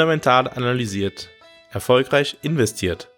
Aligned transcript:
Fundamental 0.00 0.48
analysiert. 0.48 1.28
Erfolgreich 1.70 2.38
investiert. 2.40 3.10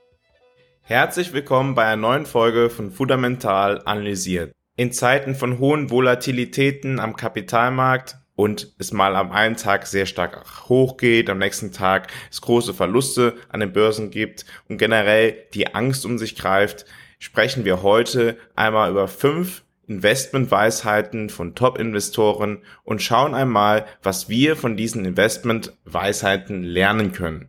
Herzlich 0.80 1.32
willkommen 1.32 1.76
bei 1.76 1.84
einer 1.84 2.02
neuen 2.02 2.26
Folge 2.26 2.70
von 2.70 2.90
Fundamental 2.90 3.82
analysiert. 3.84 4.52
In 4.74 4.90
Zeiten 4.90 5.36
von 5.36 5.60
hohen 5.60 5.90
Volatilitäten 5.90 6.98
am 6.98 7.14
Kapitalmarkt 7.14 8.16
und 8.34 8.74
es 8.80 8.92
mal 8.92 9.14
am 9.14 9.30
einen 9.30 9.56
Tag 9.56 9.86
sehr 9.86 10.06
stark 10.06 10.68
hochgeht, 10.68 11.30
am 11.30 11.38
nächsten 11.38 11.70
Tag 11.70 12.08
es 12.32 12.40
große 12.40 12.74
Verluste 12.74 13.36
an 13.48 13.60
den 13.60 13.72
Börsen 13.72 14.10
gibt 14.10 14.44
und 14.68 14.78
generell 14.78 15.36
die 15.54 15.76
Angst 15.76 16.04
um 16.04 16.18
sich 16.18 16.34
greift, 16.34 16.84
sprechen 17.20 17.64
wir 17.64 17.84
heute 17.84 18.36
einmal 18.56 18.90
über 18.90 19.06
fünf 19.06 19.62
Investmentweisheiten 19.86 21.28
von 21.28 21.54
Top-Investoren 21.54 22.62
und 22.84 23.02
schauen 23.02 23.34
einmal, 23.34 23.86
was 24.02 24.28
wir 24.28 24.56
von 24.56 24.76
diesen 24.76 25.04
Investmentweisheiten 25.04 26.62
lernen 26.62 27.12
können. 27.12 27.48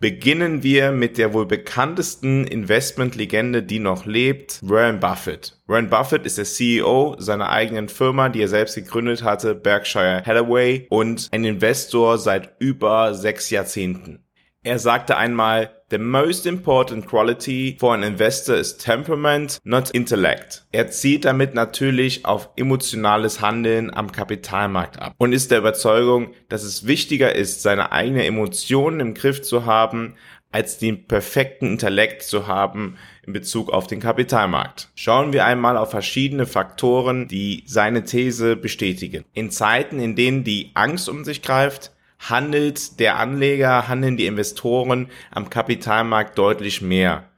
Beginnen 0.00 0.62
wir 0.62 0.92
mit 0.92 1.16
der 1.16 1.32
wohl 1.32 1.46
bekanntesten 1.46 2.46
Investmentlegende, 2.46 3.62
die 3.62 3.78
noch 3.78 4.04
lebt, 4.04 4.60
Warren 4.62 5.00
Buffett. 5.00 5.56
Warren 5.66 5.88
Buffett 5.88 6.26
ist 6.26 6.36
der 6.36 6.44
CEO 6.44 7.16
seiner 7.18 7.48
eigenen 7.48 7.88
Firma, 7.88 8.28
die 8.28 8.42
er 8.42 8.48
selbst 8.48 8.74
gegründet 8.74 9.22
hatte, 9.22 9.54
Berkshire 9.54 10.22
Hathaway, 10.26 10.86
und 10.90 11.28
ein 11.32 11.44
Investor 11.44 12.18
seit 12.18 12.56
über 12.58 13.14
sechs 13.14 13.48
Jahrzehnten. 13.48 14.24
Er 14.62 14.78
sagte 14.78 15.16
einmal, 15.16 15.70
The 15.94 15.98
most 16.00 16.44
important 16.44 17.06
quality 17.06 17.76
for 17.78 17.94
an 17.94 18.02
investor 18.02 18.56
is 18.56 18.76
temperament, 18.76 19.60
not 19.62 19.90
intellect. 19.90 20.66
Er 20.72 20.90
zieht 20.90 21.24
damit 21.24 21.54
natürlich 21.54 22.24
auf 22.24 22.48
emotionales 22.56 23.40
Handeln 23.40 23.94
am 23.94 24.10
Kapitalmarkt 24.10 25.00
ab 25.00 25.14
und 25.18 25.32
ist 25.32 25.52
der 25.52 25.58
Überzeugung, 25.58 26.34
dass 26.48 26.64
es 26.64 26.88
wichtiger 26.88 27.36
ist, 27.36 27.62
seine 27.62 27.92
eigenen 27.92 28.24
Emotionen 28.24 28.98
im 28.98 29.14
Griff 29.14 29.42
zu 29.42 29.66
haben, 29.66 30.16
als 30.50 30.78
den 30.78 31.06
perfekten 31.06 31.66
Intellekt 31.66 32.24
zu 32.24 32.48
haben 32.48 32.96
in 33.24 33.32
Bezug 33.32 33.70
auf 33.70 33.86
den 33.86 34.00
Kapitalmarkt. 34.00 34.88
Schauen 34.96 35.32
wir 35.32 35.44
einmal 35.44 35.76
auf 35.76 35.92
verschiedene 35.92 36.46
Faktoren, 36.46 37.28
die 37.28 37.62
seine 37.66 38.02
These 38.02 38.56
bestätigen. 38.56 39.24
In 39.32 39.52
Zeiten, 39.52 40.00
in 40.00 40.16
denen 40.16 40.42
die 40.42 40.72
Angst 40.74 41.08
um 41.08 41.22
sich 41.22 41.40
greift, 41.40 41.92
handelt 42.30 43.00
der 43.00 43.16
Anleger, 43.16 43.88
handeln 43.88 44.16
die 44.16 44.26
Investoren 44.26 45.08
am 45.30 45.50
Kapitalmarkt 45.50 46.38
deutlich 46.38 46.80
mehr. 46.80 47.30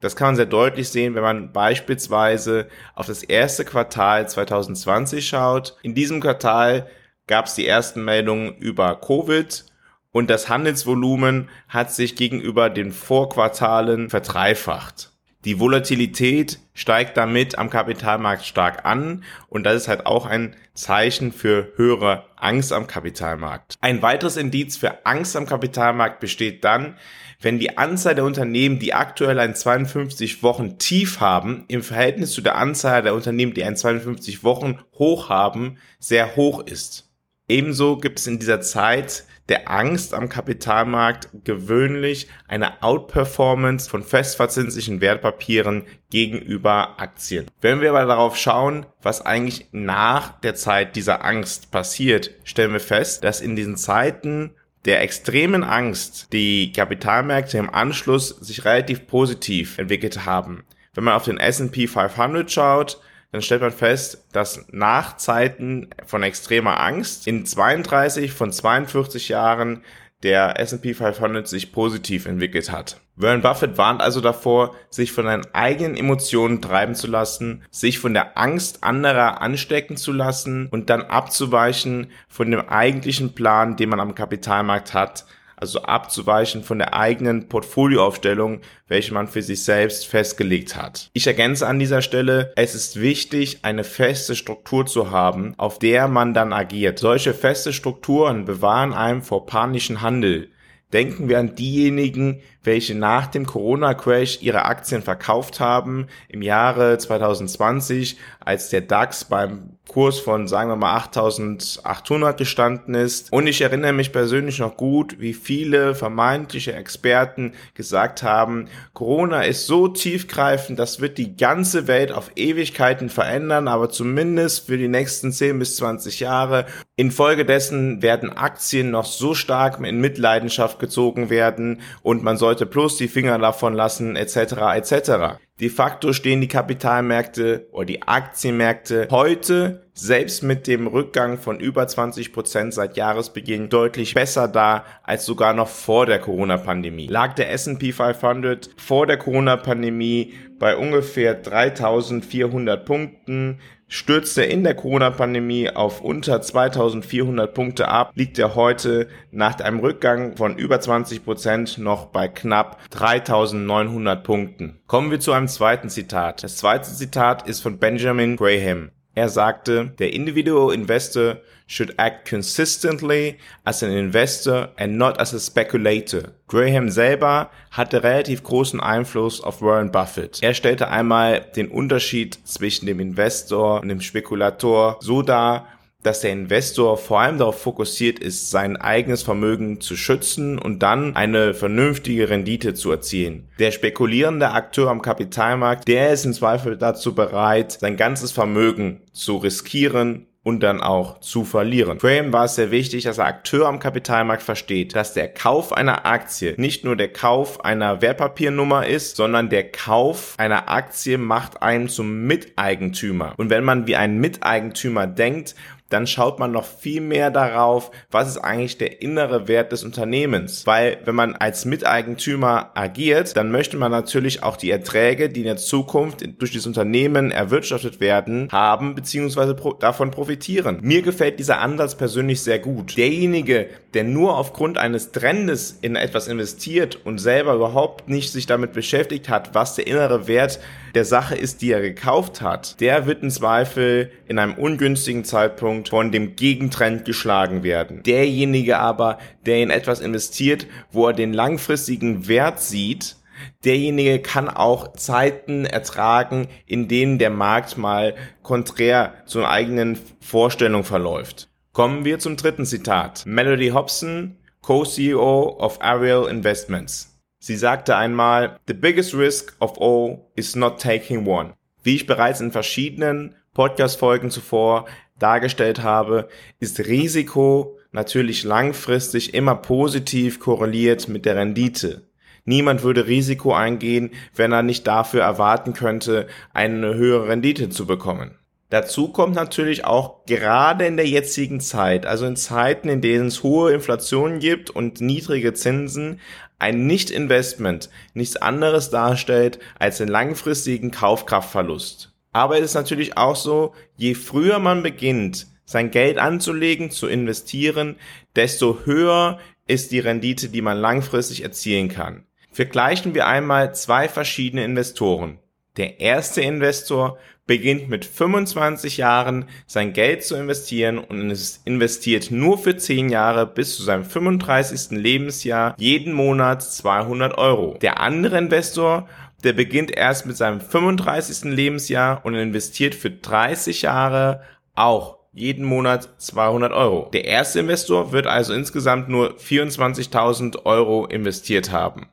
Das 0.00 0.16
kann 0.16 0.28
man 0.28 0.36
sehr 0.36 0.46
deutlich 0.46 0.88
sehen, 0.88 1.14
wenn 1.14 1.22
man 1.22 1.52
beispielsweise 1.52 2.68
auf 2.94 3.06
das 3.06 3.22
erste 3.22 3.64
Quartal 3.64 4.28
2020 4.28 5.26
schaut. 5.26 5.76
In 5.82 5.94
diesem 5.94 6.20
Quartal 6.20 6.88
gab 7.26 7.46
es 7.46 7.54
die 7.54 7.66
ersten 7.66 8.04
Meldungen 8.04 8.56
über 8.56 8.98
Covid 8.98 9.64
und 10.10 10.30
das 10.30 10.48
Handelsvolumen 10.48 11.50
hat 11.68 11.92
sich 11.92 12.16
gegenüber 12.16 12.70
den 12.70 12.92
Vorquartalen 12.92 14.10
verdreifacht. 14.10 15.12
Die 15.46 15.58
Volatilität 15.58 16.58
steigt 16.74 17.16
damit 17.16 17.56
am 17.56 17.70
Kapitalmarkt 17.70 18.44
stark 18.44 18.84
an 18.84 19.24
und 19.48 19.64
das 19.64 19.76
ist 19.76 19.88
halt 19.88 20.04
auch 20.04 20.26
ein 20.26 20.54
Zeichen 20.74 21.32
für 21.32 21.72
höhere 21.76 22.26
Angst 22.36 22.74
am 22.74 22.86
Kapitalmarkt. 22.86 23.76
Ein 23.80 24.02
weiteres 24.02 24.36
Indiz 24.36 24.76
für 24.76 25.06
Angst 25.06 25.36
am 25.36 25.46
Kapitalmarkt 25.46 26.20
besteht 26.20 26.62
dann, 26.62 26.98
wenn 27.40 27.58
die 27.58 27.78
Anzahl 27.78 28.14
der 28.14 28.24
Unternehmen, 28.24 28.78
die 28.78 28.92
aktuell 28.92 29.38
ein 29.38 29.54
52 29.54 30.42
Wochen 30.42 30.76
Tief 30.76 31.20
haben, 31.20 31.64
im 31.68 31.82
Verhältnis 31.82 32.32
zu 32.32 32.42
der 32.42 32.56
Anzahl 32.56 33.02
der 33.02 33.14
Unternehmen, 33.14 33.54
die 33.54 33.64
ein 33.64 33.76
52 33.76 34.44
Wochen 34.44 34.78
Hoch 34.98 35.30
haben, 35.30 35.78
sehr 35.98 36.36
hoch 36.36 36.66
ist. 36.66 37.09
Ebenso 37.50 37.96
gibt 37.96 38.20
es 38.20 38.28
in 38.28 38.38
dieser 38.38 38.60
Zeit 38.60 39.24
der 39.48 39.68
Angst 39.68 40.14
am 40.14 40.28
Kapitalmarkt 40.28 41.30
gewöhnlich 41.42 42.28
eine 42.46 42.80
Outperformance 42.80 43.90
von 43.90 44.04
festverzinslichen 44.04 45.00
Wertpapieren 45.00 45.82
gegenüber 46.10 47.00
Aktien. 47.00 47.46
Wenn 47.60 47.80
wir 47.80 47.90
aber 47.90 48.06
darauf 48.06 48.36
schauen, 48.36 48.86
was 49.02 49.26
eigentlich 49.26 49.66
nach 49.72 50.40
der 50.42 50.54
Zeit 50.54 50.94
dieser 50.94 51.24
Angst 51.24 51.72
passiert, 51.72 52.30
stellen 52.44 52.72
wir 52.72 52.78
fest, 52.78 53.24
dass 53.24 53.40
in 53.40 53.56
diesen 53.56 53.76
Zeiten 53.76 54.54
der 54.84 55.02
extremen 55.02 55.64
Angst 55.64 56.32
die 56.32 56.70
Kapitalmärkte 56.70 57.58
im 57.58 57.68
Anschluss 57.68 58.28
sich 58.28 58.64
relativ 58.64 59.08
positiv 59.08 59.76
entwickelt 59.78 60.24
haben. 60.24 60.62
Wenn 60.94 61.02
man 61.02 61.14
auf 61.14 61.24
den 61.24 61.38
S&P 61.38 61.88
500 61.88 62.48
schaut, 62.48 63.00
dann 63.32 63.42
stellt 63.42 63.62
man 63.62 63.72
fest, 63.72 64.26
dass 64.32 64.66
nach 64.70 65.16
Zeiten 65.16 65.88
von 66.04 66.22
extremer 66.22 66.80
Angst 66.80 67.26
in 67.26 67.46
32 67.46 68.32
von 68.32 68.52
42 68.52 69.28
Jahren 69.28 69.82
der 70.22 70.60
S&P 70.60 70.94
500 70.94 71.48
sich 71.48 71.72
positiv 71.72 72.26
entwickelt 72.26 72.70
hat. 72.70 73.00
Warren 73.16 73.42
Buffett 73.42 73.78
warnt 73.78 74.00
also 74.00 74.20
davor, 74.20 74.74
sich 74.88 75.12
von 75.12 75.24
seinen 75.24 75.46
eigenen 75.54 75.96
Emotionen 75.96 76.60
treiben 76.60 76.94
zu 76.94 77.06
lassen, 77.06 77.62
sich 77.70 77.98
von 77.98 78.14
der 78.14 78.36
Angst 78.38 78.82
anderer 78.82 79.40
anstecken 79.40 79.96
zu 79.96 80.12
lassen 80.12 80.68
und 80.70 80.90
dann 80.90 81.02
abzuweichen 81.02 82.10
von 82.28 82.50
dem 82.50 82.60
eigentlichen 82.60 83.34
Plan, 83.34 83.76
den 83.76 83.90
man 83.90 84.00
am 84.00 84.14
Kapitalmarkt 84.14 84.94
hat, 84.94 85.26
also 85.60 85.82
abzuweichen 85.82 86.62
von 86.62 86.78
der 86.78 86.94
eigenen 86.94 87.48
Portfolioaufstellung, 87.48 88.60
welche 88.88 89.14
man 89.14 89.28
für 89.28 89.42
sich 89.42 89.62
selbst 89.62 90.06
festgelegt 90.06 90.76
hat. 90.76 91.10
Ich 91.12 91.26
ergänze 91.26 91.66
an 91.66 91.78
dieser 91.78 92.02
Stelle, 92.02 92.52
es 92.56 92.74
ist 92.74 93.00
wichtig, 93.00 93.60
eine 93.62 93.84
feste 93.84 94.34
Struktur 94.34 94.86
zu 94.86 95.10
haben, 95.10 95.54
auf 95.58 95.78
der 95.78 96.08
man 96.08 96.34
dann 96.34 96.52
agiert. 96.52 96.98
Solche 96.98 97.34
feste 97.34 97.72
Strukturen 97.72 98.44
bewahren 98.44 98.92
einem 98.92 99.22
vor 99.22 99.46
panischen 99.46 100.00
Handel. 100.00 100.48
Denken 100.92 101.28
wir 101.28 101.38
an 101.38 101.54
diejenigen, 101.54 102.40
welche 102.64 102.96
nach 102.96 103.28
dem 103.28 103.46
Corona-Crash 103.46 104.42
ihre 104.42 104.64
Aktien 104.64 105.02
verkauft 105.02 105.60
haben 105.60 106.08
im 106.28 106.42
Jahre 106.42 106.98
2020, 106.98 108.18
als 108.40 108.70
der 108.70 108.80
DAX 108.80 109.24
beim 109.24 109.78
Kurs 109.90 110.20
von, 110.20 110.46
sagen 110.46 110.70
wir 110.70 110.76
mal, 110.76 110.94
8800 110.94 112.38
gestanden 112.38 112.94
ist. 112.94 113.32
Und 113.32 113.48
ich 113.48 113.60
erinnere 113.60 113.92
mich 113.92 114.12
persönlich 114.12 114.60
noch 114.60 114.76
gut, 114.76 115.16
wie 115.18 115.34
viele 115.34 115.96
vermeintliche 115.96 116.74
Experten 116.74 117.54
gesagt 117.74 118.22
haben, 118.22 118.68
Corona 118.92 119.42
ist 119.42 119.66
so 119.66 119.88
tiefgreifend, 119.88 120.78
das 120.78 121.00
wird 121.00 121.18
die 121.18 121.36
ganze 121.36 121.88
Welt 121.88 122.12
auf 122.12 122.30
Ewigkeiten 122.36 123.10
verändern, 123.10 123.66
aber 123.66 123.90
zumindest 123.90 124.66
für 124.66 124.78
die 124.78 124.86
nächsten 124.86 125.32
10 125.32 125.58
bis 125.58 125.74
20 125.74 126.20
Jahre. 126.20 126.66
Infolgedessen 126.94 128.00
werden 128.00 128.30
Aktien 128.30 128.92
noch 128.92 129.06
so 129.06 129.34
stark 129.34 129.80
in 129.80 130.00
Mitleidenschaft 130.00 130.78
gezogen 130.78 131.30
werden 131.30 131.80
und 132.02 132.22
man 132.22 132.36
sollte 132.36 132.64
plus 132.64 132.96
die 132.96 133.08
Finger 133.08 133.40
davon 133.40 133.74
lassen, 133.74 134.14
etc., 134.14 134.36
etc. 134.76 135.40
De 135.60 135.68
facto 135.68 136.12
stehen 136.14 136.40
die 136.40 136.48
Kapitalmärkte 136.48 137.68
oder 137.72 137.84
die 137.84 138.02
Aktienmärkte 138.02 139.08
heute 139.10 139.89
selbst 140.00 140.42
mit 140.42 140.66
dem 140.66 140.86
Rückgang 140.86 141.38
von 141.38 141.60
über 141.60 141.86
20 141.86 142.32
Prozent 142.32 142.72
seit 142.72 142.96
Jahresbeginn 142.96 143.68
deutlich 143.68 144.14
besser 144.14 144.48
da 144.48 144.84
als 145.02 145.26
sogar 145.26 145.52
noch 145.52 145.68
vor 145.68 146.06
der 146.06 146.18
Corona-Pandemie. 146.18 147.06
Lag 147.06 147.34
der 147.34 147.52
S&P 147.52 147.92
500 147.92 148.70
vor 148.76 149.06
der 149.06 149.18
Corona-Pandemie 149.18 150.32
bei 150.58 150.76
ungefähr 150.76 151.34
3400 151.34 152.84
Punkten, 152.84 153.58
stürzte 153.88 154.42
in 154.42 154.62
der 154.62 154.74
Corona-Pandemie 154.74 155.70
auf 155.70 156.00
unter 156.00 156.40
2400 156.40 157.52
Punkte 157.52 157.88
ab, 157.88 158.12
liegt 158.14 158.38
er 158.38 158.54
heute 158.54 159.08
nach 159.32 159.58
einem 159.60 159.80
Rückgang 159.80 160.36
von 160.36 160.56
über 160.56 160.80
20 160.80 161.24
Prozent 161.24 161.78
noch 161.78 162.06
bei 162.06 162.28
knapp 162.28 162.78
3900 162.90 164.22
Punkten. 164.22 164.80
Kommen 164.86 165.10
wir 165.10 165.20
zu 165.20 165.32
einem 165.32 165.48
zweiten 165.48 165.90
Zitat. 165.90 166.42
Das 166.42 166.56
zweite 166.56 166.90
Zitat 166.90 167.46
ist 167.48 167.60
von 167.60 167.78
Benjamin 167.78 168.36
Graham. 168.36 168.92
Er 169.14 169.28
sagte, 169.28 169.92
der 169.98 170.12
individual 170.12 170.72
investor 170.72 171.38
should 171.66 171.94
act 171.98 172.28
consistently 172.28 173.38
as 173.64 173.82
an 173.82 173.90
investor 173.90 174.70
and 174.76 174.98
not 174.98 175.20
as 175.20 175.32
a 175.32 175.38
speculator. 175.38 176.32
Graham 176.48 176.90
selber 176.90 177.50
hatte 177.70 178.02
relativ 178.02 178.42
großen 178.42 178.80
Einfluss 178.80 179.40
auf 179.40 179.62
Warren 179.62 179.92
Buffett. 179.92 180.42
Er 180.42 180.54
stellte 180.54 180.88
einmal 180.88 181.40
den 181.54 181.68
Unterschied 181.68 182.38
zwischen 182.44 182.86
dem 182.86 182.98
Investor 182.98 183.80
und 183.80 183.88
dem 183.88 184.00
Spekulator 184.00 184.96
so 185.00 185.22
dar, 185.22 185.68
dass 186.02 186.20
der 186.20 186.32
Investor 186.32 186.96
vor 186.96 187.20
allem 187.20 187.38
darauf 187.38 187.60
fokussiert 187.60 188.18
ist, 188.18 188.50
sein 188.50 188.76
eigenes 188.76 189.22
Vermögen 189.22 189.80
zu 189.80 189.96
schützen 189.96 190.58
und 190.58 190.82
dann 190.82 191.16
eine 191.16 191.54
vernünftige 191.54 192.30
Rendite 192.30 192.74
zu 192.74 192.90
erzielen. 192.90 193.48
Der 193.58 193.70
spekulierende 193.70 194.50
Akteur 194.50 194.90
am 194.90 195.02
Kapitalmarkt, 195.02 195.88
der 195.88 196.12
ist 196.12 196.24
im 196.24 196.32
Zweifel 196.32 196.76
dazu 196.76 197.14
bereit, 197.14 197.72
sein 197.72 197.96
ganzes 197.96 198.32
Vermögen 198.32 199.02
zu 199.12 199.36
riskieren 199.36 200.26
und 200.42 200.62
dann 200.62 200.80
auch 200.80 201.20
zu 201.20 201.44
verlieren. 201.44 201.98
Graham 201.98 202.32
war 202.32 202.46
es 202.46 202.54
sehr 202.54 202.70
wichtig, 202.70 203.04
dass 203.04 203.16
der 203.16 203.26
Akteur 203.26 203.68
am 203.68 203.78
Kapitalmarkt 203.78 204.42
versteht, 204.42 204.94
dass 204.94 205.12
der 205.12 205.28
Kauf 205.28 205.72
einer 205.72 206.06
Aktie 206.06 206.54
nicht 206.56 206.82
nur 206.82 206.96
der 206.96 207.12
Kauf 207.12 207.62
einer 207.62 208.00
Wertpapiernummer 208.00 208.86
ist, 208.86 209.16
sondern 209.16 209.50
der 209.50 209.70
Kauf 209.70 210.34
einer 210.38 210.70
Aktie 210.70 211.18
macht 211.18 211.62
einen 211.62 211.88
zum 211.88 212.26
Miteigentümer. 212.26 213.34
Und 213.36 213.50
wenn 213.50 213.64
man 213.64 213.86
wie 213.86 213.96
ein 213.96 214.18
Miteigentümer 214.18 215.06
denkt, 215.06 215.54
dann 215.90 216.06
schaut 216.06 216.38
man 216.38 216.52
noch 216.52 216.64
viel 216.64 217.00
mehr 217.00 217.30
darauf, 217.30 217.90
was 218.10 218.28
ist 218.28 218.38
eigentlich 218.38 218.78
der 218.78 219.02
innere 219.02 219.48
Wert 219.48 219.72
des 219.72 219.84
Unternehmens. 219.84 220.66
Weil 220.66 220.98
wenn 221.04 221.14
man 221.14 221.34
als 221.34 221.64
Miteigentümer 221.64 222.70
agiert, 222.74 223.36
dann 223.36 223.50
möchte 223.50 223.76
man 223.76 223.90
natürlich 223.90 224.42
auch 224.42 224.56
die 224.56 224.70
Erträge, 224.70 225.28
die 225.28 225.40
in 225.40 225.46
der 225.46 225.56
Zukunft 225.56 226.24
durch 226.38 226.52
dieses 226.52 226.66
Unternehmen 226.66 227.30
erwirtschaftet 227.30 228.00
werden, 228.00 228.48
haben 228.50 228.94
bzw. 228.94 229.54
Pro 229.54 229.72
davon 229.74 230.10
profitieren. 230.10 230.78
Mir 230.82 231.02
gefällt 231.02 231.38
dieser 231.38 231.60
Ansatz 231.60 231.96
persönlich 231.96 232.42
sehr 232.42 232.60
gut. 232.60 232.96
Derjenige, 232.96 233.68
der 233.94 234.04
nur 234.04 234.36
aufgrund 234.36 234.78
eines 234.78 235.10
Trendes 235.12 235.76
in 235.80 235.96
etwas 235.96 236.28
investiert 236.28 236.98
und 237.04 237.18
selber 237.18 237.54
überhaupt 237.54 238.08
nicht 238.08 238.32
sich 238.32 238.46
damit 238.46 238.72
beschäftigt 238.72 239.28
hat, 239.28 239.54
was 239.54 239.74
der 239.74 239.86
innere 239.86 240.28
Wert 240.28 240.60
der 240.94 241.04
Sache 241.04 241.34
ist, 241.34 241.62
die 241.62 241.72
er 241.72 241.80
gekauft 241.80 242.40
hat, 242.40 242.80
der 242.80 243.06
wird 243.06 243.22
im 243.22 243.30
Zweifel 243.30 244.10
in 244.26 244.38
einem 244.38 244.54
ungünstigen 244.54 245.24
Zeitpunkt 245.24 245.88
von 245.90 246.12
dem 246.12 246.36
Gegentrend 246.36 247.04
geschlagen 247.04 247.62
werden. 247.62 248.02
Derjenige 248.02 248.78
aber, 248.78 249.18
der 249.46 249.62
in 249.62 249.70
etwas 249.70 250.00
investiert, 250.00 250.66
wo 250.90 251.08
er 251.08 251.12
den 251.12 251.32
langfristigen 251.32 252.28
Wert 252.28 252.60
sieht, 252.60 253.16
derjenige 253.64 254.18
kann 254.18 254.48
auch 254.48 254.92
Zeiten 254.94 255.64
ertragen, 255.64 256.48
in 256.66 256.88
denen 256.88 257.18
der 257.18 257.30
Markt 257.30 257.78
mal 257.78 258.14
konträr 258.42 259.14
zur 259.26 259.48
eigenen 259.48 259.98
Vorstellung 260.20 260.84
verläuft. 260.84 261.48
Kommen 261.72 262.04
wir 262.04 262.18
zum 262.18 262.36
dritten 262.36 262.66
Zitat. 262.66 263.24
Melody 263.26 263.68
Hobson, 263.68 264.36
Co-CEO 264.60 265.56
of 265.58 265.80
Ariel 265.80 266.26
Investments. 266.28 267.09
Sie 267.42 267.56
sagte 267.56 267.96
einmal, 267.96 268.60
The 268.66 268.74
biggest 268.74 269.14
risk 269.14 269.56
of 269.60 269.80
all 269.80 270.26
is 270.36 270.54
not 270.56 270.78
taking 270.78 271.26
one. 271.26 271.54
Wie 271.82 271.94
ich 271.94 272.06
bereits 272.06 272.42
in 272.42 272.52
verschiedenen 272.52 273.34
Podcast-Folgen 273.54 274.30
zuvor 274.30 274.84
dargestellt 275.18 275.82
habe, 275.82 276.28
ist 276.58 276.80
Risiko 276.80 277.78
natürlich 277.92 278.44
langfristig 278.44 279.32
immer 279.32 279.54
positiv 279.54 280.38
korreliert 280.38 281.08
mit 281.08 281.24
der 281.24 281.36
Rendite. 281.36 282.10
Niemand 282.44 282.82
würde 282.82 283.06
Risiko 283.06 283.54
eingehen, 283.54 284.10
wenn 284.36 284.52
er 284.52 284.62
nicht 284.62 284.86
dafür 284.86 285.22
erwarten 285.22 285.72
könnte, 285.72 286.26
eine 286.52 286.94
höhere 286.94 287.28
Rendite 287.28 287.70
zu 287.70 287.86
bekommen. 287.86 288.34
Dazu 288.70 289.08
kommt 289.08 289.34
natürlich 289.34 289.84
auch 289.84 290.24
gerade 290.26 290.86
in 290.86 290.96
der 290.96 291.08
jetzigen 291.08 291.60
Zeit, 291.60 292.06
also 292.06 292.24
in 292.26 292.36
Zeiten, 292.36 292.88
in 292.88 293.00
denen 293.00 293.26
es 293.26 293.42
hohe 293.42 293.72
Inflation 293.72 294.38
gibt 294.38 294.70
und 294.70 295.00
niedrige 295.00 295.54
Zinsen, 295.54 296.20
ein 296.60 296.86
Nicht-Investment 296.86 297.90
nichts 298.14 298.36
anderes 298.36 298.90
darstellt 298.90 299.58
als 299.78 300.00
einen 300.00 300.10
langfristigen 300.10 300.90
Kaufkraftverlust. 300.90 302.12
Aber 302.32 302.58
es 302.58 302.66
ist 302.66 302.74
natürlich 302.74 303.16
auch 303.16 303.36
so, 303.36 303.74
je 303.96 304.14
früher 304.14 304.58
man 304.58 304.82
beginnt, 304.82 305.48
sein 305.64 305.90
Geld 305.90 306.18
anzulegen, 306.18 306.90
zu 306.90 307.06
investieren, 307.06 307.96
desto 308.36 308.80
höher 308.84 309.38
ist 309.66 309.92
die 309.92 310.00
Rendite, 310.00 310.48
die 310.48 310.62
man 310.62 310.78
langfristig 310.78 311.42
erzielen 311.42 311.88
kann. 311.88 312.24
Vergleichen 312.52 313.14
wir 313.14 313.26
einmal 313.26 313.74
zwei 313.74 314.08
verschiedene 314.08 314.64
Investoren. 314.64 315.38
Der 315.76 316.00
erste 316.00 316.40
Investor 316.40 317.18
beginnt 317.50 317.88
mit 317.88 318.04
25 318.04 318.96
Jahren 318.96 319.44
sein 319.66 319.92
Geld 319.92 320.22
zu 320.22 320.36
investieren 320.36 320.98
und 320.98 321.32
es 321.32 321.60
investiert 321.64 322.30
nur 322.30 322.56
für 322.58 322.76
10 322.76 323.08
Jahre 323.08 323.44
bis 323.44 323.74
zu 323.74 323.82
seinem 323.82 324.04
35. 324.04 324.92
Lebensjahr 324.92 325.74
jeden 325.76 326.12
Monat 326.12 326.62
200 326.62 327.36
Euro. 327.38 327.76
Der 327.82 327.98
andere 327.98 328.38
Investor 328.38 329.08
der 329.42 329.52
beginnt 329.52 329.90
erst 329.90 330.26
mit 330.26 330.36
seinem 330.36 330.60
35. 330.60 331.50
Lebensjahr 331.52 332.24
und 332.24 332.36
investiert 332.36 332.94
für 332.94 333.10
30 333.10 333.82
Jahre 333.82 334.42
auch 334.76 335.18
jeden 335.32 335.64
Monat 335.64 336.08
200 336.18 336.72
Euro. 336.72 337.10
Der 337.12 337.24
erste 337.24 337.58
Investor 337.58 338.12
wird 338.12 338.28
also 338.28 338.54
insgesamt 338.54 339.08
nur 339.08 339.36
24.000 339.38 340.66
Euro 340.66 341.04
investiert 341.06 341.72
haben. 341.72 342.10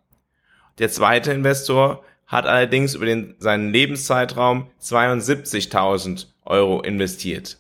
Der 0.80 0.90
zweite 0.90 1.32
Investor 1.32 2.04
hat 2.28 2.46
allerdings 2.46 2.94
über 2.94 3.06
den, 3.06 3.36
seinen 3.40 3.72
Lebenszeitraum 3.72 4.70
72.000 4.82 6.28
Euro 6.46 6.82
investiert. 6.82 7.58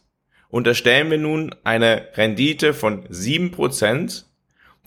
Unterstellen 0.49 1.09
wir 1.09 1.17
nun 1.17 1.55
eine 1.63 2.07
Rendite 2.15 2.73
von 2.73 3.05
7%, 3.07 4.23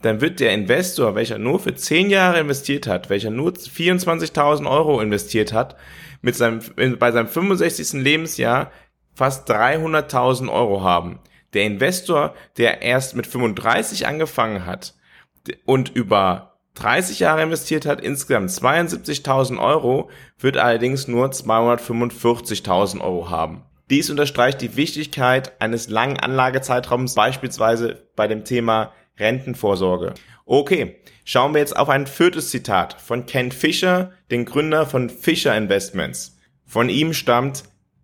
dann 0.01 0.21
wird 0.21 0.39
der 0.39 0.53
Investor, 0.53 1.13
welcher 1.15 1.37
nur 1.37 1.59
für 1.59 1.75
10 1.75 2.09
Jahre 2.09 2.39
investiert 2.39 2.87
hat, 2.87 3.09
welcher 3.09 3.29
nur 3.29 3.51
24.000 3.51 4.69
Euro 4.69 4.99
investiert 5.01 5.53
hat, 5.53 5.75
mit 6.21 6.35
seinem, 6.35 6.61
bei 6.97 7.11
seinem 7.11 7.27
65. 7.27 8.01
Lebensjahr 8.01 8.71
fast 9.13 9.49
300.000 9.49 10.51
Euro 10.51 10.81
haben. 10.83 11.19
Der 11.53 11.63
Investor, 11.63 12.33
der 12.57 12.81
erst 12.81 13.15
mit 13.15 13.27
35 13.27 14.07
angefangen 14.07 14.65
hat 14.65 14.95
und 15.65 15.89
über 15.89 16.50
30 16.75 17.19
Jahre 17.19 17.43
investiert 17.43 17.85
hat, 17.85 18.01
insgesamt 18.01 18.49
72.000 18.49 19.59
Euro, 19.59 20.09
wird 20.39 20.57
allerdings 20.57 21.07
nur 21.07 21.27
245.000 21.27 23.01
Euro 23.01 23.29
haben. 23.29 23.63
Dies 23.89 24.09
unterstreicht 24.09 24.61
die 24.61 24.77
Wichtigkeit 24.77 25.59
eines 25.61 25.89
langen 25.89 26.17
Anlagezeitraums, 26.17 27.15
beispielsweise 27.15 28.07
bei 28.15 28.27
dem 28.27 28.45
Thema 28.45 28.93
Rentenvorsorge. 29.19 30.13
Okay, 30.45 31.01
schauen 31.25 31.53
wir 31.53 31.59
jetzt 31.59 31.75
auf 31.75 31.89
ein 31.89 32.07
viertes 32.07 32.49
Zitat 32.49 32.93
von 32.93 33.25
Ken 33.25 33.51
Fisher, 33.51 34.11
den 34.31 34.45
Gründer 34.45 34.85
von 34.85 35.09
Fisher 35.09 35.55
Investments. 35.55 36.37
Von 36.65 36.87
ihm 36.87 37.13
stammt 37.13 37.63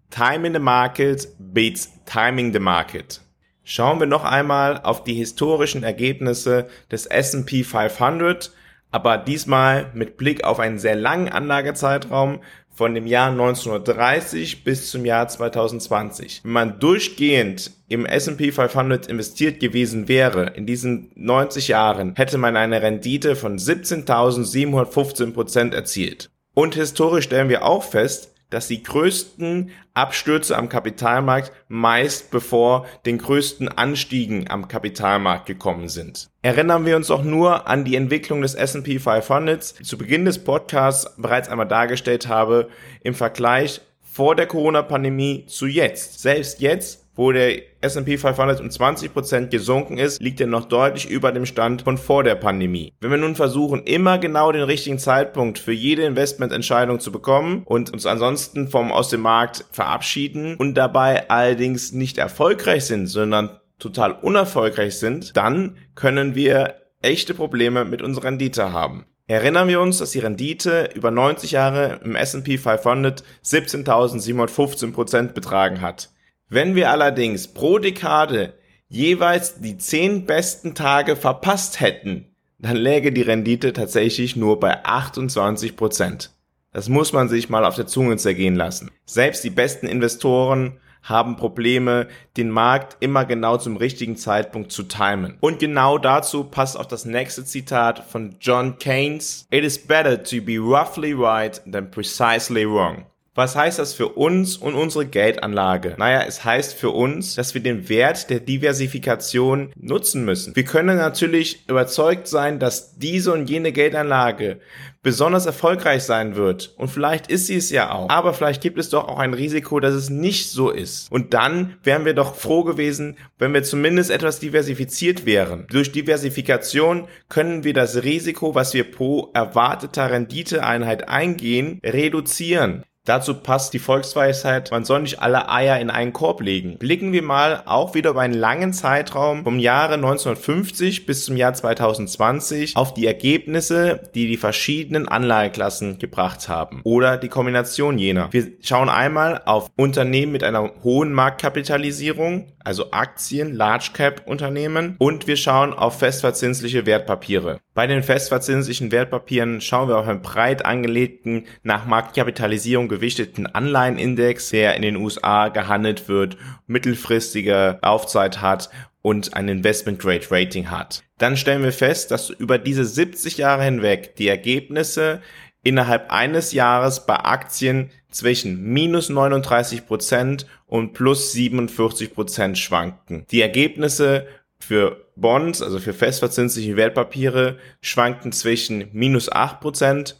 Time 0.09 0.47
in 0.47 0.53
the 0.53 0.59
Market 0.59 1.27
beats 1.39 1.89
Timing 2.05 2.51
the 2.51 2.59
Market. 2.59 3.21
Schauen 3.69 3.99
wir 3.99 4.07
noch 4.07 4.23
einmal 4.23 4.79
auf 4.81 5.03
die 5.03 5.15
historischen 5.15 5.83
Ergebnisse 5.83 6.69
des 6.89 7.05
S&P 7.05 7.65
500, 7.65 8.53
aber 8.91 9.17
diesmal 9.17 9.91
mit 9.93 10.15
Blick 10.15 10.45
auf 10.45 10.61
einen 10.61 10.79
sehr 10.79 10.95
langen 10.95 11.27
Anlagezeitraum 11.27 12.39
von 12.73 12.95
dem 12.95 13.05
Jahr 13.05 13.29
1930 13.29 14.63
bis 14.63 14.89
zum 14.89 15.03
Jahr 15.03 15.27
2020. 15.27 16.45
Wenn 16.45 16.51
man 16.53 16.79
durchgehend 16.79 17.71
im 17.89 18.05
S&P 18.05 18.53
500 18.53 19.07
investiert 19.07 19.59
gewesen 19.59 20.07
wäre 20.07 20.53
in 20.55 20.65
diesen 20.65 21.11
90 21.15 21.67
Jahren, 21.67 22.15
hätte 22.15 22.37
man 22.37 22.55
eine 22.55 22.81
Rendite 22.81 23.35
von 23.35 23.57
17.715 23.57 25.33
Prozent 25.33 25.73
erzielt. 25.73 26.29
Und 26.53 26.75
historisch 26.75 27.25
stellen 27.25 27.49
wir 27.49 27.65
auch 27.65 27.83
fest, 27.83 28.33
dass 28.49 28.67
die 28.67 28.83
größten 28.83 29.71
Abstürze 29.93 30.57
am 30.57 30.69
Kapitalmarkt 30.69 31.51
meist 31.67 32.31
bevor 32.31 32.85
den 33.05 33.17
größten 33.17 33.67
Anstiegen 33.67 34.49
am 34.49 34.67
Kapitalmarkt 34.67 35.45
gekommen 35.45 35.89
sind. 35.89 36.29
Erinnern 36.41 36.85
wir 36.85 36.95
uns 36.95 37.11
auch 37.11 37.23
nur 37.23 37.67
an 37.67 37.83
die 37.83 37.95
Entwicklung 37.95 38.41
des 38.41 38.55
S&P 38.55 38.99
500, 38.99 39.79
die 39.79 39.83
zu 39.83 39.97
Beginn 39.97 40.25
des 40.25 40.43
Podcasts 40.43 41.15
bereits 41.17 41.49
einmal 41.49 41.67
dargestellt 41.67 42.27
habe, 42.27 42.69
im 43.01 43.13
Vergleich 43.13 43.81
vor 44.01 44.35
der 44.35 44.47
Corona-Pandemie 44.47 45.45
zu 45.47 45.67
jetzt. 45.67 46.19
Selbst 46.21 46.59
jetzt 46.59 47.06
wo 47.17 47.31
der 47.31 47.61
S&P 47.81 48.17
500 48.17 48.61
um 48.61 48.67
20% 48.67 49.47
gesunken 49.47 49.97
ist, 49.97 50.21
liegt 50.21 50.39
er 50.39 50.47
noch 50.47 50.65
deutlich 50.65 51.09
über 51.09 51.31
dem 51.31 51.45
Stand 51.45 51.81
von 51.81 51.97
vor 51.97 52.23
der 52.23 52.35
Pandemie. 52.35 52.93
Wenn 53.01 53.11
wir 53.11 53.17
nun 53.17 53.35
versuchen, 53.35 53.83
immer 53.83 54.17
genau 54.17 54.51
den 54.51 54.63
richtigen 54.63 54.99
Zeitpunkt 54.99 55.59
für 55.59 55.73
jede 55.73 56.03
Investmententscheidung 56.03 56.99
zu 56.99 57.11
bekommen 57.11 57.63
und 57.65 57.91
uns 57.91 58.05
ansonsten 58.05 58.69
vom 58.69 58.91
aus 58.91 59.09
dem 59.09 59.21
Markt 59.21 59.65
verabschieden 59.71 60.55
und 60.55 60.75
dabei 60.75 61.29
allerdings 61.29 61.91
nicht 61.91 62.17
erfolgreich 62.17 62.85
sind, 62.85 63.07
sondern 63.07 63.59
total 63.79 64.13
unerfolgreich 64.13 64.97
sind, 64.97 65.35
dann 65.35 65.77
können 65.95 66.35
wir 66.35 66.75
echte 67.01 67.33
Probleme 67.33 67.85
mit 67.85 68.01
unserer 68.01 68.25
Rendite 68.25 68.71
haben. 68.71 69.05
Erinnern 69.29 69.67
wir 69.67 69.81
uns, 69.81 69.97
dass 69.97 70.11
die 70.11 70.19
Rendite 70.19 70.89
über 70.95 71.11
90 71.11 71.51
Jahre 71.51 71.99
im 72.03 72.15
S&P 72.15 72.57
500 72.57 73.23
17.715% 73.43 75.33
betragen 75.33 75.81
hat. 75.81 76.11
Wenn 76.49 76.75
wir 76.75 76.91
allerdings 76.91 77.49
pro 77.49 77.77
Dekade 77.77 78.53
jeweils 78.87 79.59
die 79.59 79.77
zehn 79.77 80.25
besten 80.25 80.75
Tage 80.75 81.17
verpasst 81.17 81.81
hätten, 81.81 82.33
dann 82.57 82.77
läge 82.77 83.11
die 83.11 83.21
Rendite 83.21 83.73
tatsächlich 83.73 84.37
nur 84.37 84.59
bei 84.59 84.85
28 84.85 85.75
Prozent. 85.75 86.31
Das 86.71 86.87
muss 86.87 87.11
man 87.11 87.27
sich 87.27 87.49
mal 87.49 87.65
auf 87.65 87.75
der 87.75 87.87
Zunge 87.87 88.15
zergehen 88.15 88.55
lassen. 88.55 88.91
Selbst 89.05 89.43
die 89.43 89.49
besten 89.49 89.87
Investoren 89.87 90.79
haben 91.03 91.35
Probleme, 91.35 92.07
den 92.37 92.49
Markt 92.49 92.97
immer 93.01 93.25
genau 93.25 93.57
zum 93.57 93.75
richtigen 93.75 94.15
Zeitpunkt 94.15 94.71
zu 94.71 94.83
timen. 94.83 95.37
Und 95.41 95.59
genau 95.59 95.97
dazu 95.97 96.45
passt 96.45 96.77
auch 96.77 96.85
das 96.85 97.03
nächste 97.03 97.43
Zitat 97.43 98.05
von 98.09 98.35
John 98.39 98.77
Keynes. 98.77 99.47
It 99.51 99.63
is 99.65 99.77
better 99.77 100.21
to 100.23 100.41
be 100.41 100.57
roughly 100.57 101.13
right 101.13 101.61
than 101.69 101.91
precisely 101.91 102.65
wrong. 102.65 103.05
Was 103.37 103.55
heißt 103.55 103.77
das 103.77 103.93
für 103.93 104.07
uns 104.07 104.57
und 104.57 104.73
unsere 104.73 105.05
Geldanlage? 105.05 105.93
Naja, 105.99 106.23
es 106.27 106.43
heißt 106.43 106.73
für 106.73 106.89
uns, 106.89 107.35
dass 107.35 107.53
wir 107.53 107.61
den 107.61 107.87
Wert 107.87 108.31
der 108.31 108.39
Diversifikation 108.39 109.71
nutzen 109.75 110.25
müssen. 110.25 110.55
Wir 110.55 110.65
können 110.65 110.97
natürlich 110.97 111.63
überzeugt 111.69 112.27
sein, 112.27 112.57
dass 112.57 112.97
diese 112.97 113.31
und 113.33 113.47
jene 113.47 113.71
Geldanlage 113.71 114.59
besonders 115.03 115.45
erfolgreich 115.45 116.01
sein 116.01 116.35
wird. 116.35 116.73
Und 116.77 116.87
vielleicht 116.87 117.27
ist 117.27 117.45
sie 117.45 117.57
es 117.57 117.69
ja 117.69 117.91
auch. 117.91 118.09
Aber 118.09 118.33
vielleicht 118.33 118.63
gibt 118.63 118.79
es 118.79 118.89
doch 118.89 119.07
auch 119.07 119.19
ein 119.19 119.35
Risiko, 119.35 119.79
dass 119.79 119.93
es 119.93 120.09
nicht 120.09 120.49
so 120.49 120.71
ist. 120.71 121.11
Und 121.11 121.35
dann 121.35 121.77
wären 121.83 122.05
wir 122.05 122.15
doch 122.15 122.33
froh 122.33 122.63
gewesen, 122.63 123.17
wenn 123.37 123.53
wir 123.53 123.61
zumindest 123.61 124.09
etwas 124.09 124.39
diversifiziert 124.39 125.27
wären. 125.27 125.67
Durch 125.69 125.91
Diversifikation 125.91 127.07
können 127.29 127.63
wir 127.63 127.75
das 127.75 128.01
Risiko, 128.03 128.55
was 128.55 128.73
wir 128.73 128.89
pro 128.89 129.29
erwarteter 129.35 130.09
Renditeeinheit 130.09 131.07
eingehen, 131.07 131.79
reduzieren. 131.83 132.83
Dazu 133.07 133.35
passt 133.35 133.73
die 133.73 133.79
Volksweisheit, 133.79 134.69
man 134.71 134.83
soll 134.83 135.03
nicht 135.03 135.21
alle 135.21 135.49
Eier 135.49 135.79
in 135.79 135.89
einen 135.89 136.11
Korb 136.11 136.41
legen. 136.41 136.77
Blicken 136.77 137.13
wir 137.13 137.23
mal 137.23 137.63
auch 137.65 137.95
wieder 137.95 138.09
über 138.09 138.19
einen 138.19 138.33
langen 138.33 138.73
Zeitraum 138.73 139.45
vom 139.45 139.59
Jahre 139.59 139.93
1950 139.93 141.05
bis 141.05 141.23
zum 141.23 141.37
Jahr 141.37 141.53
2020 141.53 142.75
auf 142.75 142.93
die 142.93 143.07
Ergebnisse, 143.07 144.01
die 144.13 144.27
die 144.27 144.35
verschiedenen 144.35 145.07
Anlageklassen 145.07 145.99
gebracht 145.99 146.49
haben 146.49 146.81
oder 146.83 147.15
die 147.15 147.29
Kombination 147.29 147.97
jener. 147.97 148.27
Wir 148.33 148.51
schauen 148.61 148.89
einmal 148.89 149.41
auf 149.45 149.71
Unternehmen 149.77 150.33
mit 150.33 150.43
einer 150.43 150.69
hohen 150.83 151.13
Marktkapitalisierung, 151.13 152.51
also 152.65 152.91
Aktien, 152.91 153.55
Large 153.55 153.91
Cap 153.93 154.23
Unternehmen 154.25 154.97
und 154.99 155.27
wir 155.27 155.37
schauen 155.37 155.71
auf 155.71 155.99
festverzinsliche 155.99 156.85
Wertpapiere. 156.85 157.61
Bei 157.77 157.85
den 157.85 158.01
festverzinslichen 158.01 158.91
Wertpapieren 158.91 159.61
schauen 159.61 159.87
wir 159.87 159.99
auf 159.99 160.07
einen 160.07 160.23
breit 160.23 160.65
angelegten, 160.65 161.45
nach 161.61 161.85
Marktkapitalisierung 161.85 162.87
gewichteten 162.87 163.45
Anleihenindex, 163.45 164.49
der 164.49 164.73
in 164.73 164.81
den 164.81 164.95
USA 164.95 165.49
gehandelt 165.49 166.09
wird, 166.09 166.37
mittelfristige 166.65 167.77
Laufzeit 167.83 168.41
hat 168.41 168.71
und 169.03 169.35
ein 169.35 169.47
Investment 169.47 169.99
Grade 169.99 170.25
Rating 170.31 170.71
hat. 170.71 171.03
Dann 171.19 171.37
stellen 171.37 171.61
wir 171.61 171.71
fest, 171.71 172.09
dass 172.09 172.31
über 172.31 172.57
diese 172.57 172.83
70 172.83 173.37
Jahre 173.37 173.65
hinweg 173.65 174.15
die 174.15 174.27
Ergebnisse 174.27 175.21
innerhalb 175.61 176.11
eines 176.11 176.53
Jahres 176.53 177.05
bei 177.05 177.17
Aktien 177.17 177.91
zwischen 178.09 178.63
minus 178.63 179.09
39 179.09 179.85
Prozent 179.85 180.47
und 180.65 180.93
plus 180.93 181.31
47 181.33 182.15
Prozent 182.15 182.57
schwanken. 182.57 183.25
Die 183.29 183.41
Ergebnisse 183.41 184.25
für 184.59 185.05
Bonds, 185.15 185.61
also 185.61 185.79
für 185.79 185.93
festverzinsliche 185.93 186.75
Wertpapiere, 186.75 187.57
schwankten 187.81 188.31
zwischen 188.31 188.89
minus 188.91 189.31
8 189.31 189.59
Prozent 189.59 190.19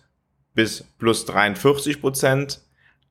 bis 0.53 0.83
plus 0.97 1.25
43 1.25 2.01
Prozent 2.01 2.61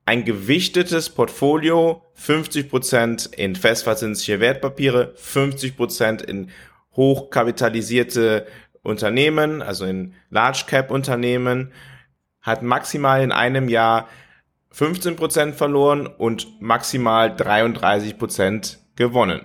ein 0.05 0.25
gewichtetes 0.25 1.11
Portfolio, 1.11 2.03
50% 2.17 3.35
in 3.35 3.57
festverzinsliche 3.57 4.39
Wertpapiere, 4.39 5.15
50% 5.17 6.23
in 6.23 6.51
hochkapitalisierte 6.95 8.47
Unternehmen, 8.83 9.63
also 9.63 9.85
in 9.85 10.15
Large 10.31 10.65
Cap 10.69 10.93
Unternehmen, 10.93 11.73
hat 12.41 12.63
maximal 12.63 13.23
in 13.23 13.33
einem 13.33 13.69
Jahr 13.69 14.09
15% 14.73 15.55
verloren 15.55 16.07
und 16.07 16.61
maximal 16.61 17.31
33% 17.31 18.77
gewonnen. 18.95 19.45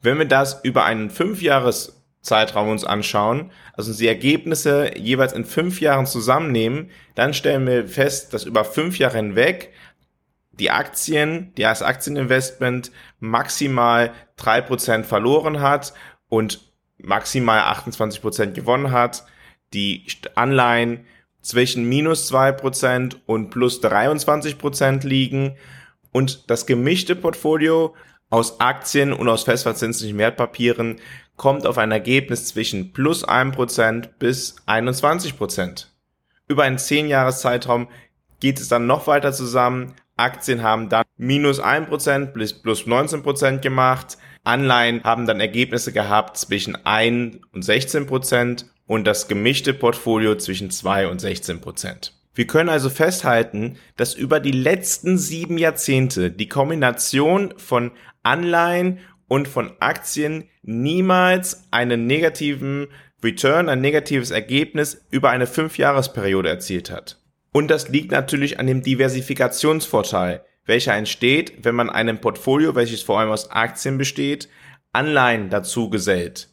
Wenn 0.00 0.18
wir 0.18 0.26
das 0.26 0.60
über 0.64 0.84
einen 0.84 1.10
5-Jahres 1.10 1.94
Zeitraum 2.20 2.68
uns 2.68 2.84
anschauen, 2.84 3.50
also 3.74 3.92
die 3.92 4.08
Ergebnisse 4.08 4.96
jeweils 4.96 5.32
in 5.32 5.44
fünf 5.44 5.80
Jahren 5.80 6.06
zusammennehmen, 6.06 6.90
dann 7.14 7.32
stellen 7.32 7.66
wir 7.66 7.88
fest, 7.88 8.34
dass 8.34 8.44
über 8.44 8.64
fünf 8.64 8.98
Jahre 8.98 9.16
hinweg 9.16 9.72
die 10.52 10.70
Aktien, 10.70 11.52
die 11.56 11.66
als 11.66 11.82
Aktieninvestment 11.82 12.90
maximal 13.20 14.12
drei 14.36 14.60
Prozent 14.60 15.06
verloren 15.06 15.60
hat 15.60 15.94
und 16.28 16.60
maximal 16.98 17.60
28 17.60 18.20
Prozent 18.20 18.54
gewonnen 18.54 18.90
hat, 18.90 19.24
die 19.72 20.04
Anleihen 20.34 21.06
zwischen 21.40 21.88
minus 21.88 22.26
zwei 22.26 22.52
Prozent 22.52 23.20
und 23.26 23.50
plus 23.50 23.80
23 23.80 24.58
Prozent 24.58 25.04
liegen. 25.04 25.56
Und 26.10 26.50
das 26.50 26.66
gemischte 26.66 27.14
Portfolio 27.14 27.94
aus 28.30 28.60
Aktien 28.60 29.12
und 29.12 29.28
aus 29.28 29.44
festverzinslichen 29.44 30.18
Wertpapieren 30.18 31.00
kommt 31.36 31.66
auf 31.66 31.78
ein 31.78 31.92
Ergebnis 31.92 32.46
zwischen 32.46 32.92
plus 32.92 33.26
1% 33.26 34.08
bis 34.18 34.56
21%. 34.66 35.86
Über 36.48 36.64
einen 36.64 36.78
10-Jahres-Zeitraum 36.78 37.88
geht 38.40 38.60
es 38.60 38.68
dann 38.68 38.86
noch 38.86 39.06
weiter 39.06 39.32
zusammen. 39.32 39.94
Aktien 40.16 40.62
haben 40.62 40.88
dann 40.88 41.04
minus 41.16 41.62
1% 41.62 42.26
bis 42.32 42.52
plus 42.52 42.86
19% 42.86 43.60
gemacht. 43.60 44.18
Anleihen 44.44 45.04
haben 45.04 45.26
dann 45.26 45.40
Ergebnisse 45.40 45.92
gehabt 45.92 46.36
zwischen 46.38 46.76
1 46.84 47.38
und 47.52 47.64
16% 47.64 48.64
und 48.86 49.06
das 49.06 49.28
gemischte 49.28 49.74
Portfolio 49.74 50.36
zwischen 50.36 50.70
2 50.70 51.08
und 51.08 51.22
16%. 51.22 52.12
Wir 52.38 52.46
können 52.46 52.68
also 52.68 52.88
festhalten, 52.88 53.78
dass 53.96 54.14
über 54.14 54.38
die 54.38 54.52
letzten 54.52 55.18
sieben 55.18 55.58
Jahrzehnte 55.58 56.30
die 56.30 56.48
Kombination 56.48 57.52
von 57.56 57.90
Anleihen 58.22 59.00
und 59.26 59.48
von 59.48 59.72
Aktien 59.80 60.44
niemals 60.62 61.64
einen 61.72 62.06
negativen 62.06 62.86
Return, 63.24 63.68
ein 63.68 63.80
negatives 63.80 64.30
Ergebnis 64.30 65.04
über 65.10 65.30
eine 65.30 65.48
Fünfjahresperiode 65.48 66.48
erzielt 66.48 66.92
hat. 66.92 67.20
Und 67.50 67.72
das 67.72 67.88
liegt 67.88 68.12
natürlich 68.12 68.60
an 68.60 68.68
dem 68.68 68.84
Diversifikationsvorteil, 68.84 70.44
welcher 70.64 70.94
entsteht, 70.94 71.64
wenn 71.64 71.74
man 71.74 71.90
einem 71.90 72.20
Portfolio, 72.20 72.76
welches 72.76 73.02
vor 73.02 73.18
allem 73.18 73.30
aus 73.30 73.50
Aktien 73.50 73.98
besteht, 73.98 74.48
Anleihen 74.92 75.50
dazu 75.50 75.90
gesellt. 75.90 76.50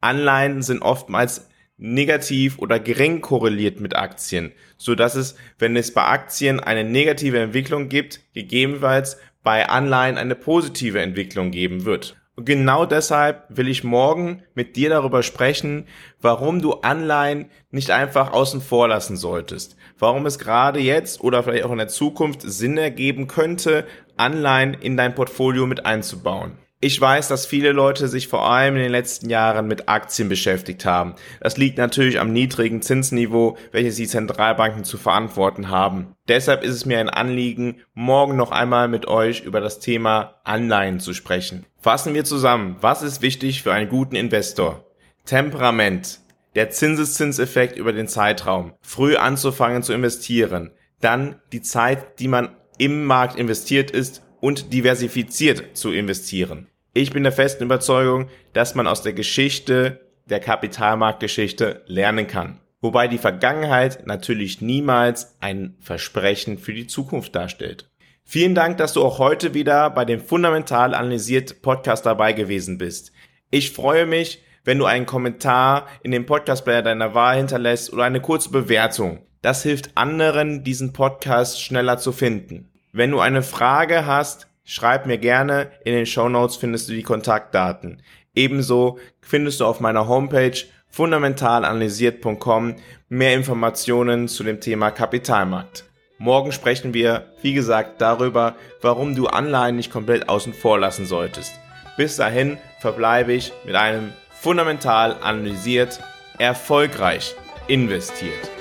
Anleihen 0.00 0.62
sind 0.62 0.80
oftmals 0.80 1.47
negativ 1.78 2.58
oder 2.58 2.78
gering 2.78 3.20
korreliert 3.20 3.80
mit 3.80 3.96
Aktien, 3.96 4.52
so 4.76 4.94
dass 4.94 5.14
es, 5.14 5.36
wenn 5.58 5.76
es 5.76 5.94
bei 5.94 6.04
Aktien 6.04 6.60
eine 6.60 6.84
negative 6.84 7.38
Entwicklung 7.38 7.88
gibt, 7.88 8.20
gegebenenfalls 8.34 9.16
bei 9.42 9.68
Anleihen 9.68 10.18
eine 10.18 10.34
positive 10.34 11.00
Entwicklung 11.00 11.50
geben 11.50 11.84
wird. 11.84 12.16
Und 12.38 12.44
genau 12.44 12.86
deshalb 12.86 13.46
will 13.48 13.66
ich 13.66 13.82
morgen 13.82 14.44
mit 14.54 14.76
dir 14.76 14.90
darüber 14.90 15.24
sprechen, 15.24 15.86
warum 16.20 16.62
du 16.62 16.74
Anleihen 16.74 17.50
nicht 17.72 17.90
einfach 17.90 18.32
außen 18.32 18.60
vor 18.60 18.86
lassen 18.86 19.16
solltest. 19.16 19.76
Warum 19.98 20.24
es 20.24 20.38
gerade 20.38 20.78
jetzt 20.78 21.20
oder 21.20 21.42
vielleicht 21.42 21.64
auch 21.64 21.72
in 21.72 21.78
der 21.78 21.88
Zukunft 21.88 22.42
Sinn 22.42 22.78
ergeben 22.78 23.26
könnte, 23.26 23.86
Anleihen 24.16 24.74
in 24.74 24.96
dein 24.96 25.16
Portfolio 25.16 25.66
mit 25.66 25.84
einzubauen. 25.84 26.52
Ich 26.80 27.00
weiß, 27.00 27.26
dass 27.26 27.44
viele 27.44 27.72
Leute 27.72 28.06
sich 28.06 28.28
vor 28.28 28.48
allem 28.48 28.76
in 28.76 28.82
den 28.82 28.92
letzten 28.92 29.28
Jahren 29.28 29.66
mit 29.66 29.88
Aktien 29.88 30.28
beschäftigt 30.28 30.84
haben. 30.84 31.16
Das 31.40 31.56
liegt 31.56 31.76
natürlich 31.76 32.20
am 32.20 32.32
niedrigen 32.32 32.82
Zinsniveau, 32.82 33.56
welches 33.72 33.96
die 33.96 34.06
Zentralbanken 34.06 34.84
zu 34.84 34.96
verantworten 34.96 35.70
haben. 35.70 36.14
Deshalb 36.28 36.62
ist 36.62 36.74
es 36.74 36.86
mir 36.86 37.00
ein 37.00 37.08
Anliegen, 37.08 37.80
morgen 37.94 38.36
noch 38.36 38.52
einmal 38.52 38.86
mit 38.86 39.08
euch 39.08 39.40
über 39.40 39.60
das 39.60 39.80
Thema 39.80 40.36
Anleihen 40.44 41.00
zu 41.00 41.14
sprechen. 41.14 41.66
Fassen 41.80 42.14
wir 42.14 42.24
zusammen, 42.24 42.76
was 42.80 43.02
ist 43.02 43.22
wichtig 43.22 43.64
für 43.64 43.72
einen 43.72 43.88
guten 43.88 44.14
Investor? 44.14 44.84
Temperament, 45.24 46.20
der 46.54 46.70
Zinseszinseffekt 46.70 47.76
über 47.76 47.92
den 47.92 48.06
Zeitraum, 48.06 48.72
früh 48.82 49.16
anzufangen 49.16 49.82
zu 49.82 49.92
investieren, 49.92 50.70
dann 51.00 51.40
die 51.50 51.62
Zeit, 51.62 52.20
die 52.20 52.28
man 52.28 52.50
im 52.78 53.04
Markt 53.04 53.36
investiert 53.36 53.90
ist 53.90 54.22
und 54.40 54.72
diversifiziert 54.72 55.76
zu 55.76 55.92
investieren. 55.92 56.68
Ich 56.94 57.12
bin 57.12 57.22
der 57.22 57.32
festen 57.32 57.64
Überzeugung, 57.64 58.28
dass 58.52 58.74
man 58.74 58.86
aus 58.86 59.02
der 59.02 59.12
Geschichte, 59.12 60.00
der 60.26 60.40
Kapitalmarktgeschichte 60.40 61.82
lernen 61.86 62.26
kann. 62.26 62.60
Wobei 62.80 63.08
die 63.08 63.18
Vergangenheit 63.18 64.06
natürlich 64.06 64.60
niemals 64.60 65.36
ein 65.40 65.76
Versprechen 65.80 66.58
für 66.58 66.72
die 66.72 66.86
Zukunft 66.86 67.34
darstellt. 67.34 67.90
Vielen 68.24 68.54
Dank, 68.54 68.76
dass 68.76 68.92
du 68.92 69.02
auch 69.04 69.18
heute 69.18 69.54
wieder 69.54 69.90
bei 69.90 70.04
dem 70.04 70.20
Fundamental 70.20 70.94
analysiert 70.94 71.62
Podcast 71.62 72.04
dabei 72.04 72.34
gewesen 72.34 72.78
bist. 72.78 73.12
Ich 73.50 73.72
freue 73.72 74.06
mich, 74.06 74.42
wenn 74.64 74.78
du 74.78 74.84
einen 74.84 75.06
Kommentar 75.06 75.86
in 76.02 76.10
dem 76.10 76.26
Podcast-Player 76.26 76.82
deiner 76.82 77.14
Wahl 77.14 77.38
hinterlässt 77.38 77.92
oder 77.92 78.04
eine 78.04 78.20
kurze 78.20 78.50
Bewertung. 78.50 79.26
Das 79.40 79.62
hilft 79.62 79.96
anderen, 79.96 80.62
diesen 80.62 80.92
Podcast 80.92 81.62
schneller 81.62 81.96
zu 81.96 82.12
finden. 82.12 82.68
Wenn 82.98 83.12
du 83.12 83.20
eine 83.20 83.44
Frage 83.44 84.06
hast, 84.06 84.48
schreib 84.64 85.06
mir 85.06 85.18
gerne. 85.18 85.70
In 85.84 85.94
den 85.94 86.04
Show 86.04 86.28
Notes 86.28 86.56
findest 86.56 86.88
du 86.88 86.94
die 86.94 87.04
Kontaktdaten. 87.04 88.02
Ebenso 88.34 88.98
findest 89.20 89.60
du 89.60 89.66
auf 89.66 89.78
meiner 89.78 90.08
Homepage 90.08 90.56
fundamentalanalysiert.com 90.88 92.74
mehr 93.08 93.34
Informationen 93.34 94.26
zu 94.26 94.42
dem 94.42 94.60
Thema 94.60 94.90
Kapitalmarkt. 94.90 95.84
Morgen 96.18 96.50
sprechen 96.50 96.92
wir, 96.92 97.26
wie 97.40 97.54
gesagt, 97.54 98.00
darüber, 98.00 98.56
warum 98.82 99.14
du 99.14 99.28
Anleihen 99.28 99.76
nicht 99.76 99.92
komplett 99.92 100.28
außen 100.28 100.52
vor 100.52 100.80
lassen 100.80 101.06
solltest. 101.06 101.52
Bis 101.96 102.16
dahin 102.16 102.58
verbleibe 102.80 103.32
ich 103.32 103.52
mit 103.64 103.76
einem 103.76 104.12
fundamental 104.32 105.14
analysiert, 105.22 106.00
erfolgreich 106.40 107.36
investiert. 107.68 108.57